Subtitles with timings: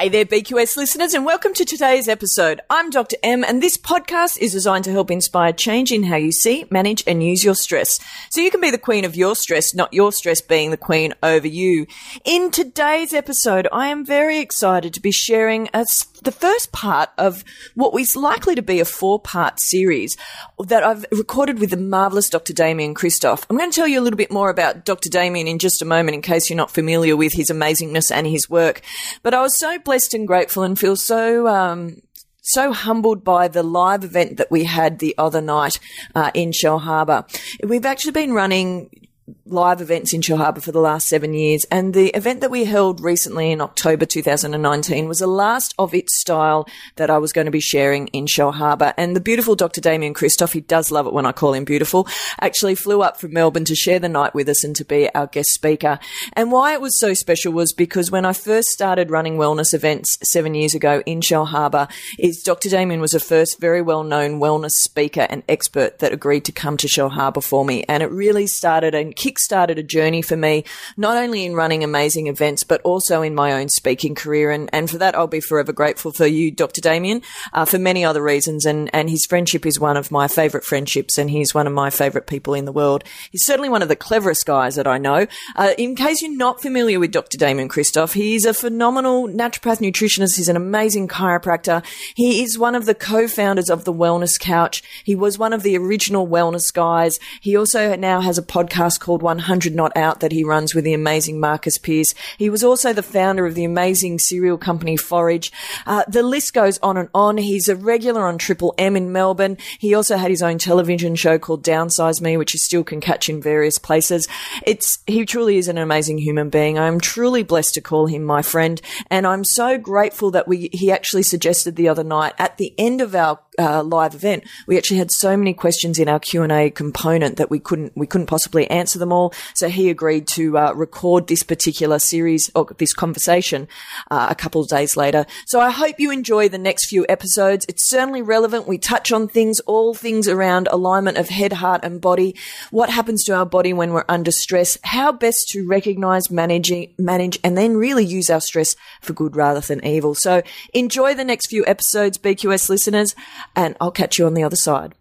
[0.00, 2.62] Hey there, BQS listeners, and welcome to today's episode.
[2.70, 3.16] I'm Dr.
[3.22, 7.04] M, and this podcast is designed to help inspire change in how you see, manage,
[7.06, 8.00] and use your stress.
[8.30, 11.12] So you can be the queen of your stress, not your stress being the queen
[11.22, 11.86] over you.
[12.24, 15.84] In today's episode, I am very excited to be sharing a,
[16.22, 20.16] the first part of what is likely to be a four part series
[20.60, 22.54] that I've recorded with the marvelous Dr.
[22.54, 23.44] Damian Kristof.
[23.50, 25.10] I'm going to tell you a little bit more about Dr.
[25.10, 28.48] Damian in just a moment in case you're not familiar with his amazingness and his
[28.48, 28.80] work.
[29.22, 31.96] But I was so blessed and grateful and feel so um,
[32.42, 35.80] so humbled by the live event that we had the other night
[36.14, 37.24] uh, in Shellharbour.
[37.66, 39.08] We've actually been running
[39.46, 41.64] live events in Shellharbour for the last seven years.
[41.70, 46.18] And the event that we held recently in October 2019 was the last of its
[46.18, 48.94] style that I was going to be sharing in Shellharbour.
[48.96, 49.80] And the beautiful Dr.
[49.80, 52.06] Damian Kristof, he does love it when I call him beautiful,
[52.40, 55.26] actually flew up from Melbourne to share the night with us and to be our
[55.26, 55.98] guest speaker.
[56.34, 60.18] And why it was so special was because when I first started running wellness events
[60.22, 62.68] seven years ago in Shellharbour, is Dr.
[62.68, 66.76] Damian was the first very well known wellness speaker and expert that agreed to come
[66.76, 67.84] to Shellharbour for me.
[67.88, 70.64] And it really started and kick-started a journey for me,
[70.96, 74.50] not only in running amazing events, but also in my own speaking career.
[74.50, 76.80] And, and for that, I'll be forever grateful for you, Dr.
[76.80, 77.20] Damian,
[77.52, 78.64] uh, for many other reasons.
[78.64, 81.90] And, and his friendship is one of my favorite friendships, and he's one of my
[81.90, 83.04] favorite people in the world.
[83.30, 85.26] He's certainly one of the cleverest guys that I know.
[85.54, 87.36] Uh, in case you're not familiar with Dr.
[87.36, 90.38] Damian Kristof, he's a phenomenal naturopath nutritionist.
[90.38, 91.84] He's an amazing chiropractor.
[92.14, 94.82] He is one of the co-founders of the Wellness Couch.
[95.04, 97.18] He was one of the original wellness guys.
[97.42, 100.92] He also now has a podcast called 100 Not Out that he runs with the
[100.92, 102.14] amazing Marcus Pearce.
[102.38, 105.52] He was also the founder of the amazing cereal company Forage.
[105.86, 107.38] Uh, the list goes on and on.
[107.38, 109.56] He's a regular on Triple M in Melbourne.
[109.78, 113.28] He also had his own television show called Downsize Me, which you still can catch
[113.28, 114.28] in various places.
[114.64, 116.78] It's, he truly is an amazing human being.
[116.78, 118.80] I'm truly blessed to call him my friend.
[119.10, 123.00] And I'm so grateful that we, he actually suggested the other night at the end
[123.00, 126.50] of our uh, live event, we actually had so many questions in our Q and
[126.50, 129.34] A component that we couldn't we couldn't possibly answer them all.
[129.54, 133.68] So he agreed to uh, record this particular series or this conversation
[134.10, 135.26] uh, a couple of days later.
[135.46, 137.66] So I hope you enjoy the next few episodes.
[137.68, 138.66] It's certainly relevant.
[138.66, 142.34] We touch on things, all things around alignment of head, heart, and body.
[142.70, 144.78] What happens to our body when we're under stress?
[144.82, 149.60] How best to recognize, manage, manage, and then really use our stress for good rather
[149.60, 150.14] than evil.
[150.14, 153.14] So enjoy the next few episodes, BQS listeners
[153.54, 154.94] and I'll catch you on the other side.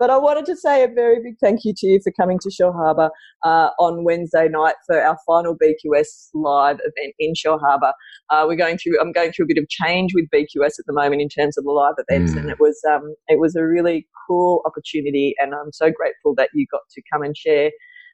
[0.00, 2.48] But I wanted to say a very big thank you to you for coming to
[2.48, 3.10] Shellharbour
[3.44, 7.92] uh, on Wednesday night for our final BQS live event in Shellharbour.
[8.30, 8.98] Uh, we're going through.
[8.98, 11.64] I'm going through a bit of change with BQS at the moment in terms of
[11.64, 12.38] the live events, mm.
[12.38, 16.48] and it was um, it was a really cool opportunity, and I'm so grateful that
[16.54, 17.70] you got to come and share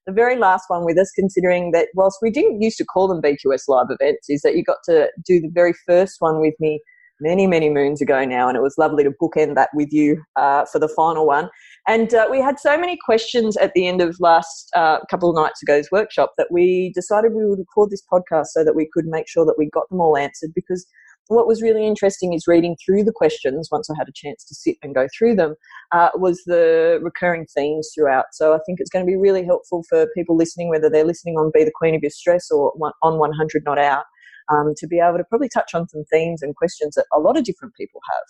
[0.07, 3.23] the very last one with us, considering that whilst we didn't used to call them
[3.23, 6.81] BQS live events, is that you got to do the very first one with me
[7.21, 10.65] many, many moons ago now, and it was lovely to bookend that with you uh,
[10.67, 11.49] for the final one.
[11.89, 15.37] And uh, we had so many questions at the end of last uh, couple of
[15.37, 19.07] nights ago's workshop that we decided we would record this podcast so that we could
[19.07, 20.51] make sure that we got them all answered.
[20.55, 20.87] Because
[21.29, 24.55] what was really interesting is reading through the questions once I had a chance to
[24.55, 25.55] sit and go through them
[25.93, 28.27] uh, was the recurring themes throughout.
[28.33, 31.37] So I think it's going to be really helpful for people listening, whether they're listening
[31.37, 32.73] on Be the Queen of Your Stress or
[33.03, 34.05] on 100 Not Out
[34.51, 37.37] um, to be able to probably touch on some themes and questions that a lot
[37.37, 38.25] of different people have.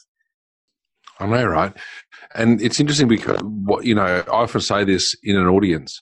[1.18, 1.72] I know, right?
[2.34, 6.00] And it's interesting because what you know, I often say this in an audience.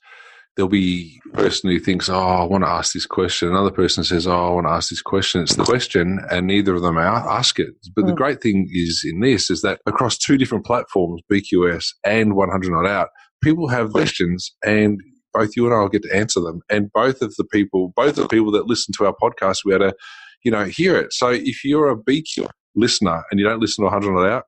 [0.57, 4.05] There'll be a person who thinks, "Oh, I want to ask this question." Another person
[4.05, 6.97] says, "Oh, I want to ask this question." It's the question, and neither of them
[6.97, 7.75] ask it.
[7.95, 8.09] But mm.
[8.09, 12.71] the great thing is in this is that across two different platforms, BQS and 100
[12.71, 13.09] Not Out,
[13.43, 15.01] people have questions, and
[15.35, 16.63] both you and I will get to answer them.
[16.71, 19.73] And both of the people, both of the people that listen to our podcast, we
[19.73, 19.95] had to,
[20.45, 21.13] you know, hear it.
[21.13, 24.45] So if you're a BQ listener and you don't listen to 100 Not Out,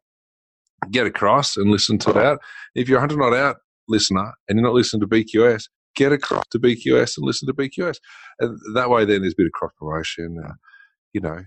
[0.90, 2.38] get across and listen to that.
[2.74, 3.56] If you're 100 Not Out
[3.88, 5.64] listener and you're not listening to BQS,
[5.96, 7.96] get across to BQS and listen to BQS.
[8.40, 10.52] And that way, then there's a bit of cross promotion, uh,
[11.12, 11.40] you know.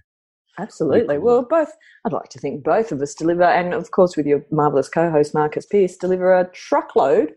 [0.57, 1.17] Absolutely.
[1.17, 1.71] Well, both,
[2.05, 5.09] I'd like to think both of us deliver, and of course, with your marvelous co
[5.09, 7.33] host, Marcus Pearce, deliver a truckload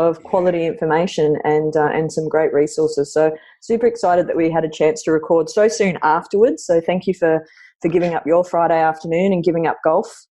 [0.00, 3.12] of quality information and uh, and some great resources.
[3.12, 6.64] So super excited that we had a chance to record so soon afterwards.
[6.64, 7.46] So thank you for
[7.82, 10.26] for giving up your Friday afternoon and giving up golf.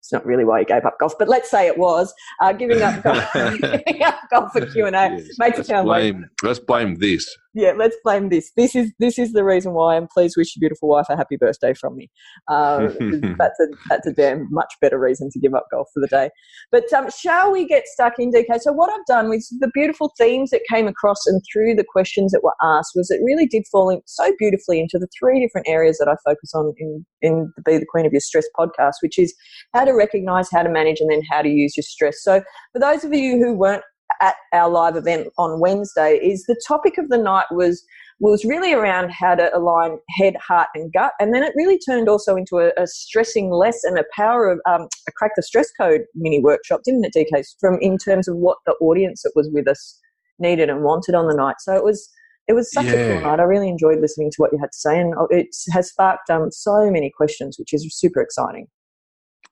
[0.00, 2.80] It's not really why you gave up golf, but let's say it was uh, giving
[2.82, 5.10] up golf, giving up golf for Q and A.
[5.38, 8.52] Makes let's blame, let's blame this yeah, let's blame this.
[8.56, 9.96] This is this is the reason why.
[9.96, 12.10] I'm pleased wish your beautiful wife a happy birthday from me.
[12.46, 12.88] Uh,
[13.38, 16.30] that's a that's a damn much better reason to give up golf for the day.
[16.70, 18.60] But um, shall we get stuck in, DK?
[18.60, 22.32] So what I've done with the beautiful themes that came across and through the questions
[22.32, 25.68] that were asked was it really did fall in so beautifully into the three different
[25.68, 28.94] areas that I focus on in in the Be the Queen of Your Stress podcast,
[29.00, 29.34] which is
[29.72, 32.22] how to recognize, how to manage, and then how to use your stress.
[32.22, 32.42] So
[32.72, 33.82] for those of you who weren't
[34.20, 37.84] at our live event on Wednesday is the topic of the night was
[38.20, 42.08] was really around how to align head, heart, and gut, and then it really turned
[42.08, 45.70] also into a, a stressing less and a power of um, a crack the stress
[45.70, 47.44] code mini workshop, didn't it, DK?
[47.60, 50.00] From in terms of what the audience that was with us
[50.38, 51.56] needed and wanted on the night.
[51.60, 52.10] So it was
[52.48, 52.92] it was such yeah.
[52.92, 53.40] a cool night.
[53.40, 56.50] I really enjoyed listening to what you had to say, and it has sparked um,
[56.50, 58.66] so many questions, which is super exciting.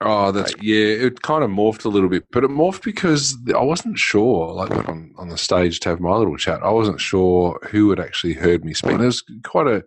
[0.03, 0.85] Oh, that's yeah.
[1.07, 4.53] It kind of morphed a little bit, but it morphed because I wasn't sure.
[4.53, 8.01] Like on on the stage to have my little chat, I wasn't sure who had
[8.01, 8.99] actually heard me speak.
[8.99, 9.83] There's quite a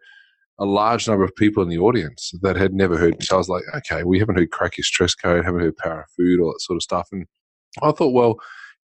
[0.59, 3.25] a large number of people in the audience that had never heard me.
[3.25, 6.09] So I was like, okay, we haven't heard cracky stress code, haven't heard power of
[6.17, 7.07] food, all that sort of stuff.
[7.11, 7.25] And
[7.81, 8.35] I thought, well,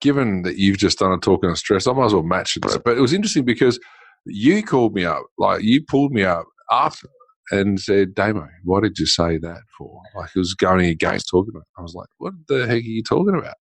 [0.01, 2.63] given that you've just done a talk on stress, I might as well match it.
[2.83, 3.79] But it was interesting because
[4.25, 7.07] you called me up, like you pulled me up after
[7.51, 10.01] and said, Damo, what did you say that for?
[10.15, 11.67] Like it was going against talking about.
[11.77, 13.55] I was like, what the heck are you talking about?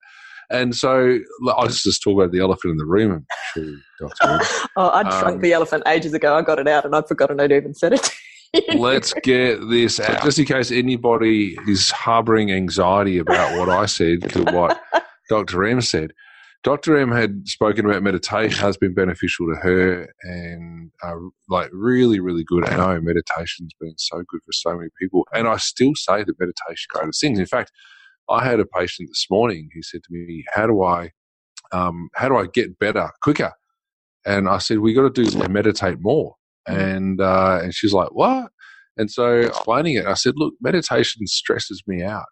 [0.50, 1.18] And so
[1.56, 3.26] I was just talking about the elephant in the room.
[3.54, 3.76] Sure,
[4.76, 6.34] oh, I'd um, shrunk the elephant ages ago.
[6.34, 8.10] I got it out and I'd forgotten I'd even said it.
[8.74, 10.24] let's get this out.
[10.24, 14.80] Just in case anybody is harboring anxiety about what I said, to what
[15.28, 15.64] Dr.
[15.64, 16.12] M said.
[16.62, 16.98] Dr.
[16.98, 21.14] M had spoken about meditation has been beneficial to her and uh,
[21.48, 22.68] like really, really good.
[22.68, 25.26] I know meditation's been so good for so many people.
[25.32, 27.38] And I still say that meditation greatest things.
[27.38, 27.72] In fact,
[28.28, 31.10] I had a patient this morning who said to me, how do I,
[31.72, 33.52] um, how do I get better quicker?
[34.26, 36.34] And I said, we got to do meditate more.
[36.68, 36.80] Mm-hmm.
[36.80, 38.50] And, uh, and she's like, what?
[38.98, 42.26] And so explaining it, I said, look, meditation stresses me out,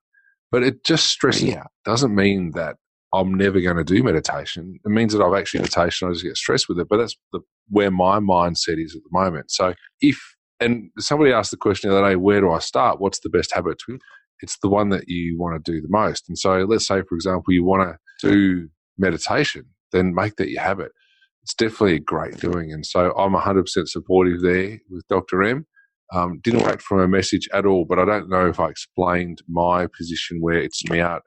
[0.52, 1.68] but it just stresses me out.
[1.86, 2.76] Doesn't mean that
[3.14, 4.78] I'm never going to do meditation.
[4.84, 6.08] It means that I've actually meditation.
[6.08, 6.88] I just get stressed with it.
[6.88, 9.50] But that's the, where my mindset is at the moment.
[9.50, 10.18] So if
[10.60, 13.00] and somebody asked the question the other day, where do I start?
[13.00, 13.98] What's the best habit to?
[14.40, 16.28] It's the one that you want to do the most.
[16.28, 18.68] And so let's say, for example, you want to do
[18.98, 20.92] meditation, then make that your habit.
[21.42, 22.72] It's definitely a great doing.
[22.72, 25.42] And so I'm 100% supportive there with Dr.
[25.42, 25.66] M.
[26.12, 29.42] Um, didn't wait for a message at all, but I don't know if I explained
[29.48, 31.22] my position where it's me out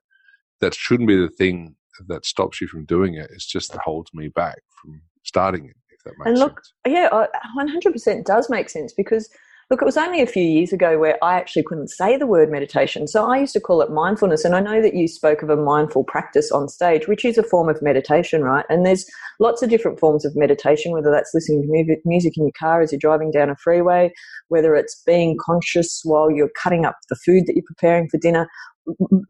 [0.61, 1.75] that shouldn't be the thing
[2.07, 3.29] that stops you from doing it.
[3.33, 5.75] It's just that holds me back from starting it.
[5.91, 6.95] If that makes and look, sense.
[6.95, 7.25] yeah,
[7.55, 9.29] one hundred percent does make sense because
[9.69, 12.51] look, it was only a few years ago where I actually couldn't say the word
[12.51, 14.43] meditation, so I used to call it mindfulness.
[14.43, 17.43] And I know that you spoke of a mindful practice on stage, which is a
[17.43, 18.65] form of meditation, right?
[18.69, 19.05] And there's
[19.39, 22.91] lots of different forms of meditation, whether that's listening to music in your car as
[22.91, 24.11] you're driving down a freeway,
[24.49, 28.49] whether it's being conscious while you're cutting up the food that you're preparing for dinner,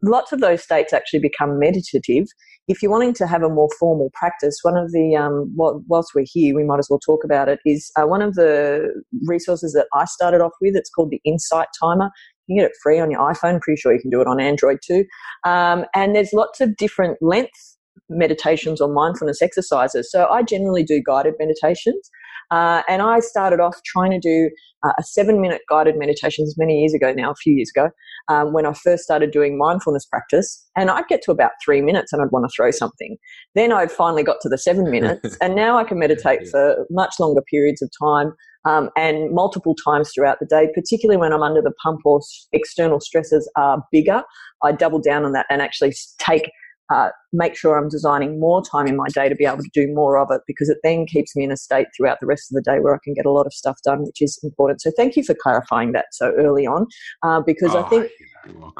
[0.02, 2.26] lots of those states actually become meditative.
[2.68, 6.26] If you're wanting to have a more formal practice, one of the, um, whilst we're
[6.26, 9.86] here, we might as well talk about it, is uh, one of the resources that
[9.94, 10.76] I started off with.
[10.76, 12.10] It's called the Insight Timer.
[12.46, 13.60] You can get it free on your iPhone.
[13.60, 15.04] Pretty sure you can do it on Android too.
[15.44, 17.76] Um, and there's lots of different length
[18.08, 20.10] meditations or mindfulness exercises.
[20.10, 22.10] So I generally do guided meditations.
[22.52, 24.50] Uh, and I started off trying to do
[24.84, 27.88] uh, a seven minute guided meditation many years ago now, a few years ago,
[28.28, 30.62] um, when I first started doing mindfulness practice.
[30.76, 33.16] And I'd get to about three minutes and I'd want to throw something.
[33.54, 35.36] Then I'd finally got to the seven minutes.
[35.40, 36.50] and now I can meditate yeah.
[36.50, 38.34] for much longer periods of time.
[38.64, 42.20] Um, and multiple times throughout the day, particularly when I'm under the pump or
[42.52, 44.22] external stresses are bigger.
[44.62, 46.48] I double down on that and actually take
[46.92, 49.92] uh, make sure I'm designing more time in my day to be able to do
[49.92, 52.54] more of it because it then keeps me in a state throughout the rest of
[52.54, 54.82] the day where I can get a lot of stuff done, which is important.
[54.82, 56.86] So thank you for clarifying that so early on
[57.22, 58.10] uh, because oh, I think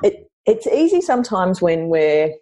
[0.03, 2.35] it, it's easy sometimes when we're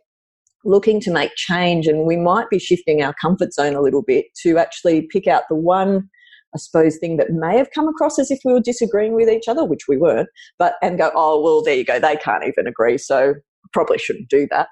[0.65, 4.27] looking to make change and we might be shifting our comfort zone a little bit
[4.43, 6.09] to actually pick out the one
[6.53, 9.47] I suppose, thing that may have come across as if we were disagreeing with each
[9.47, 12.67] other, which we weren't, but and go, oh, well, there you go, they can't even
[12.67, 13.35] agree, so
[13.73, 14.67] probably shouldn't do that.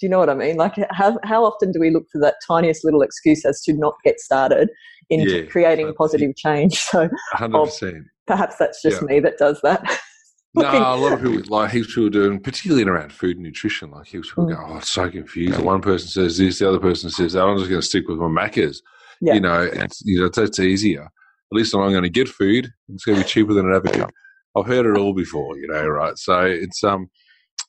[0.00, 0.56] Do you know what I mean?
[0.56, 3.96] Like, how, how often do we look for that tiniest little excuse as to not
[4.02, 4.70] get started
[5.10, 6.82] in yeah, creating positive change?
[6.90, 8.04] So, 100%.
[8.26, 9.06] perhaps that's just yeah.
[9.06, 9.82] me that does that.
[10.54, 13.90] no, a lot of people, like heaps of people doing, particularly around food and nutrition,
[13.90, 14.56] like heaps of people mm.
[14.56, 15.60] go, oh, it's so confused.
[15.60, 17.44] One person says this, the other person says that.
[17.44, 18.78] I'm just going to stick with my Maccas.
[19.20, 19.34] Yeah.
[19.34, 21.02] You know, it's, you know, that's easier.
[21.02, 22.70] At least I'm going to get food.
[22.88, 24.10] It's going to be cheaper than an advocate.
[24.56, 26.16] I've heard it all before, you know, right?
[26.16, 27.10] So it's, um,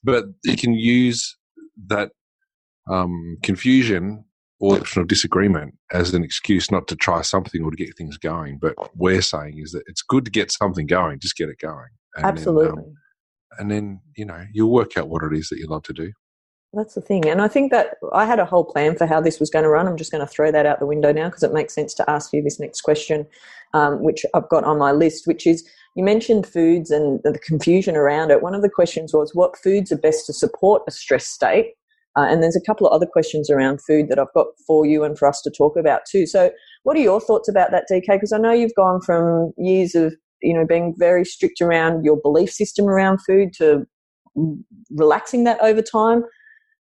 [0.04, 1.38] but you can use
[1.88, 2.12] that
[2.92, 4.26] um, confusion
[4.60, 7.98] or the option of disagreement as an excuse not to try something or to get
[7.98, 8.60] things going.
[8.62, 11.90] But we're saying is that it's good to get something going, just get it going.
[12.16, 12.66] And Absolutely.
[12.66, 12.94] Then, um,
[13.58, 16.12] and then, you know, you'll work out what it is that you love to do.
[16.74, 17.28] That's the thing.
[17.28, 19.70] And I think that I had a whole plan for how this was going to
[19.70, 19.88] run.
[19.88, 22.10] I'm just going to throw that out the window now because it makes sense to
[22.10, 23.28] ask you this next question,
[23.74, 27.98] um, which I've got on my list, which is you mentioned foods and the confusion
[27.98, 28.42] around it.
[28.42, 31.74] One of the questions was what foods are best to support a stress state?
[32.18, 35.04] Uh, and there's a couple of other questions around food that I've got for you
[35.04, 36.26] and for us to talk about too.
[36.26, 36.52] So,
[36.84, 38.06] what are your thoughts about that, DK?
[38.08, 42.20] Because I know you've gone from years of you know being very strict around your
[42.22, 43.86] belief system around food to
[44.90, 46.24] relaxing that over time.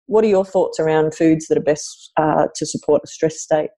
[0.05, 3.69] What are your thoughts around foods that are best uh, to support a stress state?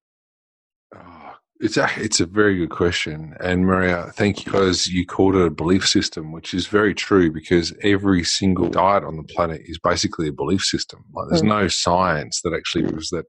[1.62, 3.36] It's a, it's a very good question.
[3.42, 7.32] And Maria, thank you because you called it a belief system, which is very true
[7.32, 11.04] because every single diet on the planet is basically a belief system.
[11.14, 11.50] Like there's mm.
[11.50, 13.26] no science that actually proves that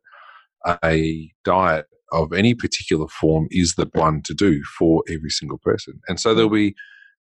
[0.84, 6.00] a diet of any particular form is the one to do for every single person.
[6.08, 6.74] And so there'll be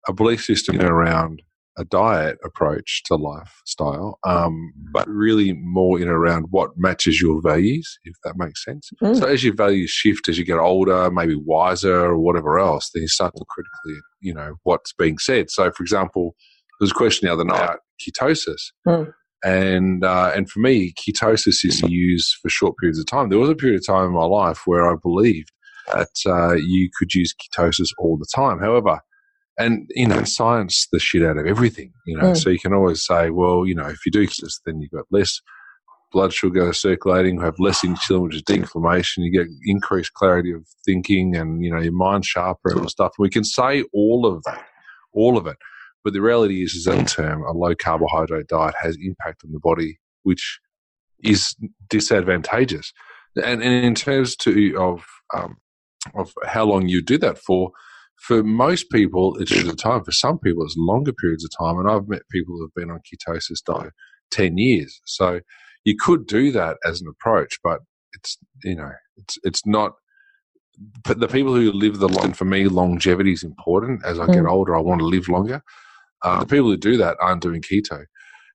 [0.07, 1.41] a belief system around
[1.77, 7.99] a diet approach to lifestyle, um, but really more in around what matches your values,
[8.03, 8.89] if that makes sense.
[9.01, 9.19] Mm.
[9.19, 13.03] So as your values shift as you get older, maybe wiser or whatever else, then
[13.03, 15.51] you start to critically, you know, what's being said.
[15.51, 16.35] So, for example,
[16.79, 18.71] there was a question the other night about ketosis.
[18.87, 19.13] Mm.
[19.43, 23.29] And uh, and for me, ketosis is used for short periods of time.
[23.29, 25.51] There was a period of time in my life where I believed
[25.93, 28.59] that uh, you could use ketosis all the time.
[28.59, 28.99] However,
[29.57, 32.37] and you know science the shit out of everything you know mm.
[32.37, 35.05] so you can always say well you know if you do this then you've got
[35.11, 35.41] less
[36.11, 40.65] blood sugar circulating you have less insulin which is de-inflammation you get increased clarity of
[40.85, 43.13] thinking and you know your mind sharper and all stuff.
[43.19, 44.65] We can say all of that
[45.13, 45.57] all of it.
[46.03, 49.59] But the reality is is that term a low carbohydrate diet has impact on the
[49.59, 50.59] body which
[51.23, 51.55] is
[51.89, 52.93] disadvantageous.
[53.35, 55.57] And, and in terms to of um,
[56.15, 57.71] of how long you do that for
[58.19, 60.03] for most people, it's a time.
[60.03, 61.79] For some people, it's longer periods of time.
[61.79, 63.93] And I've met people who have been on ketosis diet
[64.31, 64.99] 10 years.
[65.05, 65.41] So
[65.85, 67.79] you could do that as an approach, but
[68.13, 69.93] it's, you know, it's, it's not,
[71.03, 74.03] but the people who live the long, for me, longevity is important.
[74.05, 74.33] As I mm.
[74.33, 75.61] get older, I want to live longer.
[76.23, 78.05] Uh, the people who do that aren't doing keto.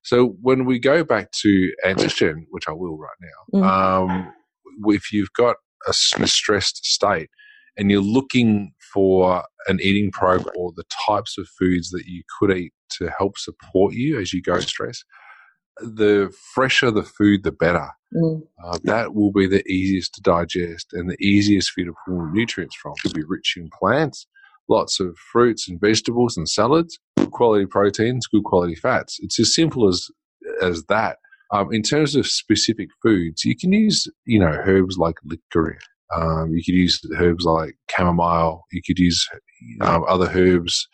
[0.02, 4.10] So when we go back to androgen, which I will right now, mm.
[4.10, 4.32] um,
[4.86, 5.56] if you've got
[5.88, 7.30] a stressed state
[7.76, 12.56] and you're looking for an eating program or the types of foods that you could
[12.56, 15.02] eat to help support you as you go stress,
[15.80, 17.88] the fresher the food, the better.
[18.14, 18.42] Mm.
[18.64, 22.26] Uh, that will be the easiest to digest and the easiest for you to pull
[22.32, 22.92] nutrients from.
[22.96, 24.26] It could be rich in plants,
[24.68, 29.18] lots of fruits and vegetables and salads, good quality proteins, good quality fats.
[29.20, 30.08] It's as simple as
[30.60, 31.18] as that.
[31.52, 35.82] Um, in terms of specific foods, you can use you know herbs like licorice,
[36.14, 38.64] um, you could use herbs like chamomile.
[38.72, 39.26] You could use
[39.80, 40.88] um, other herbs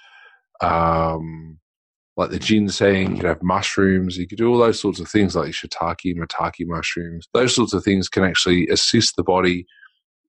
[0.60, 1.58] um,
[2.16, 3.10] like the ginseng.
[3.10, 4.16] You could have mushrooms.
[4.16, 7.26] You could do all those sorts of things like shiitake, maitake mushrooms.
[7.34, 9.66] Those sorts of things can actually assist the body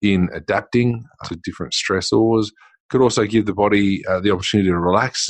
[0.02, 2.48] in adapting to different stressors.
[2.90, 5.30] Could also give the body uh, the opportunity to relax,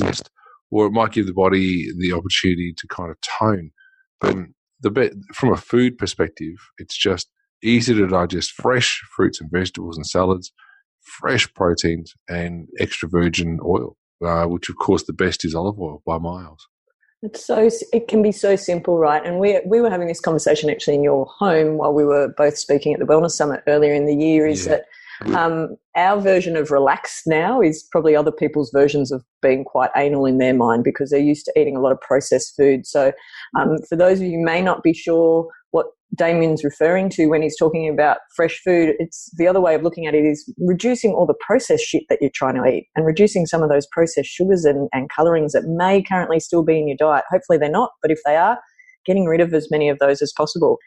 [0.71, 3.71] or it might give the body the opportunity to kind of tone.
[4.21, 4.35] But
[4.81, 7.27] the from a food perspective, it's just
[7.63, 10.51] easy to digest fresh fruits and vegetables and salads,
[11.01, 16.01] fresh proteins, and extra virgin oil, uh, which of course the best is olive oil
[16.05, 16.67] by miles.
[17.21, 19.25] It's so it can be so simple, right?
[19.25, 22.57] And we we were having this conversation actually in your home while we were both
[22.57, 24.47] speaking at the Wellness Summit earlier in the year.
[24.47, 24.77] Is yeah.
[24.77, 24.85] that
[25.35, 30.25] um, our version of relaxed now is probably other people's versions of being quite anal
[30.25, 32.87] in their mind because they're used to eating a lot of processed food.
[32.87, 33.11] So,
[33.59, 35.49] um, for those of you who may not be sure
[36.15, 40.07] Damian's referring to when he's talking about fresh food, it's the other way of looking
[40.07, 43.45] at it is reducing all the processed shit that you're trying to eat and reducing
[43.45, 46.97] some of those processed sugars and, and colorings that may currently still be in your
[46.97, 47.25] diet.
[47.29, 48.59] Hopefully they're not, but if they are,
[49.05, 50.77] getting rid of as many of those as possible.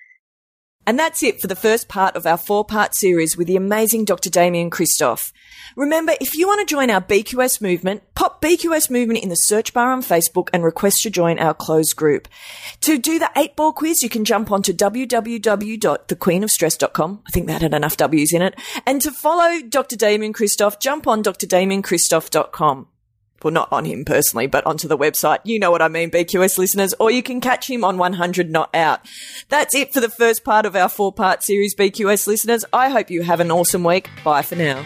[0.87, 4.05] And that's it for the first part of our four part series with the amazing
[4.05, 4.29] Dr.
[4.31, 5.33] Damian Kristof.
[5.77, 9.73] Remember, if you want to join our BQS movement, pop BQS movement in the search
[9.73, 12.27] bar on Facebook and request to join our closed group.
[12.83, 17.23] To do the eight ball quiz, you can jump onto www.thequeenofstress.com.
[17.27, 18.59] I think that had enough W's in it.
[18.87, 19.97] And to follow Dr.
[19.97, 22.89] Damian Kristof, jump on drdamiankristof.com
[23.45, 25.39] well, not on him personally, but onto the website.
[25.45, 28.75] You know what I mean, BQS listeners, or you can catch him on 100 Not
[28.75, 29.01] Out.
[29.49, 32.65] That's it for the first part of our four part series, BQS listeners.
[32.73, 34.09] I hope you have an awesome week.
[34.25, 34.85] Bye for now.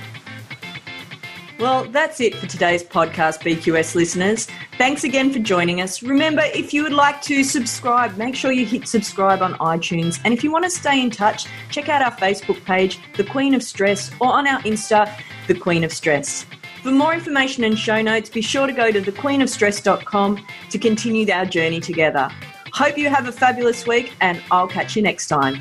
[1.59, 4.47] Well, that's it for today's podcast, BQS listeners.
[4.77, 6.03] Thanks again for joining us.
[6.03, 10.21] Remember, if you would like to subscribe, make sure you hit subscribe on iTunes.
[10.25, 13.55] And if you want to stay in touch, check out our Facebook page, The Queen
[13.55, 15.11] of Stress, or on our Insta,
[15.47, 16.45] The Queen of Stress.
[16.87, 21.45] For more information and show notes, be sure to go to thequeenofstress.com to continue our
[21.45, 22.31] journey together.
[22.73, 25.61] Hope you have a fabulous week, and I'll catch you next time.